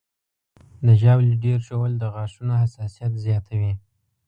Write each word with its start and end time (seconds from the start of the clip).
د 0.85 0.87
ژاولې 1.01 1.33
ډېر 1.45 1.59
ژوول 1.67 1.93
د 1.97 2.03
غاښونو 2.13 2.53
حساسیت 2.63 3.13
زیاتوي. 3.25 3.73